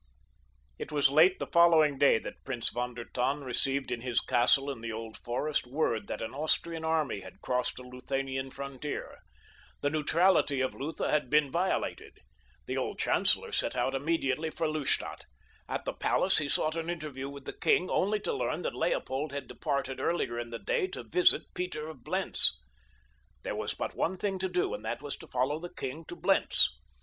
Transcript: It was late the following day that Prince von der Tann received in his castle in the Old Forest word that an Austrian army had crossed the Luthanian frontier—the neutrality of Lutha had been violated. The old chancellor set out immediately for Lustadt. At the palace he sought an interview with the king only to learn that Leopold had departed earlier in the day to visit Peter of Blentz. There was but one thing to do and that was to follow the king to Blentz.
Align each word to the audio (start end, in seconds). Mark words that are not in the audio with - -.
It 0.79 0.91
was 0.91 1.11
late 1.11 1.37
the 1.37 1.45
following 1.45 1.99
day 1.99 2.17
that 2.17 2.43
Prince 2.43 2.69
von 2.71 2.95
der 2.95 3.03
Tann 3.03 3.43
received 3.43 3.91
in 3.91 4.01
his 4.01 4.19
castle 4.19 4.71
in 4.71 4.81
the 4.81 4.91
Old 4.91 5.15
Forest 5.15 5.67
word 5.67 6.07
that 6.07 6.23
an 6.23 6.33
Austrian 6.33 6.83
army 6.83 7.19
had 7.19 7.39
crossed 7.39 7.75
the 7.75 7.83
Luthanian 7.83 8.49
frontier—the 8.51 9.89
neutrality 9.91 10.59
of 10.59 10.73
Lutha 10.73 11.11
had 11.11 11.29
been 11.29 11.51
violated. 11.51 12.17
The 12.65 12.77
old 12.77 12.97
chancellor 12.97 13.51
set 13.51 13.75
out 13.75 13.93
immediately 13.93 14.49
for 14.49 14.67
Lustadt. 14.67 15.27
At 15.69 15.85
the 15.85 15.93
palace 15.93 16.39
he 16.39 16.49
sought 16.49 16.75
an 16.75 16.89
interview 16.89 17.29
with 17.29 17.45
the 17.45 17.53
king 17.53 17.87
only 17.87 18.19
to 18.21 18.33
learn 18.33 18.63
that 18.63 18.73
Leopold 18.73 19.31
had 19.31 19.47
departed 19.47 19.99
earlier 19.99 20.39
in 20.39 20.49
the 20.49 20.57
day 20.57 20.87
to 20.87 21.03
visit 21.03 21.53
Peter 21.53 21.87
of 21.87 22.03
Blentz. 22.03 22.57
There 23.43 23.55
was 23.55 23.75
but 23.75 23.93
one 23.93 24.17
thing 24.17 24.39
to 24.39 24.49
do 24.49 24.73
and 24.73 24.83
that 24.83 25.03
was 25.03 25.15
to 25.17 25.27
follow 25.27 25.59
the 25.59 25.69
king 25.71 26.05
to 26.05 26.15
Blentz. 26.15 26.71